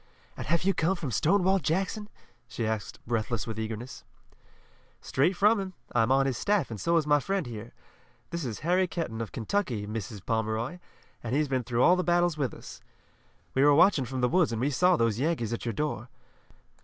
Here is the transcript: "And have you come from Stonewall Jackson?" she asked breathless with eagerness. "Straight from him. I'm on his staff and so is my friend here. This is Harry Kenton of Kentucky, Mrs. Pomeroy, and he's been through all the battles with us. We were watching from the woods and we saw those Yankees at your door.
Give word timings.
"And 0.35 0.47
have 0.47 0.63
you 0.63 0.73
come 0.73 0.95
from 0.95 1.11
Stonewall 1.11 1.59
Jackson?" 1.59 2.09
she 2.47 2.65
asked 2.65 2.99
breathless 3.05 3.45
with 3.45 3.59
eagerness. 3.59 4.03
"Straight 4.99 5.35
from 5.37 5.59
him. 5.59 5.73
I'm 5.93 6.11
on 6.11 6.25
his 6.25 6.39
staff 6.39 6.71
and 6.71 6.81
so 6.81 6.97
is 6.97 7.05
my 7.05 7.19
friend 7.19 7.45
here. 7.45 7.71
This 8.31 8.43
is 8.43 8.61
Harry 8.61 8.87
Kenton 8.87 9.21
of 9.21 9.31
Kentucky, 9.31 9.85
Mrs. 9.85 10.25
Pomeroy, 10.25 10.79
and 11.21 11.35
he's 11.35 11.47
been 11.47 11.63
through 11.63 11.83
all 11.83 11.95
the 11.95 12.03
battles 12.03 12.35
with 12.35 12.51
us. 12.55 12.81
We 13.53 13.63
were 13.63 13.75
watching 13.75 14.05
from 14.05 14.21
the 14.21 14.27
woods 14.27 14.51
and 14.51 14.59
we 14.59 14.71
saw 14.71 14.95
those 14.97 15.19
Yankees 15.19 15.53
at 15.53 15.67
your 15.67 15.73
door. 15.73 16.09